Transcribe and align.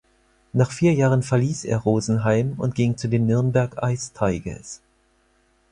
Nach 0.51 0.71
vier 0.71 0.93
Jahren 0.95 1.21
verließ 1.21 1.63
er 1.65 1.77
Rosenheim 1.77 2.53
und 2.57 2.73
ging 2.73 2.97
zu 2.97 3.07
den 3.07 3.27
Nürnberg 3.27 3.75
Ice 3.83 4.13
Tigers. 4.17 4.81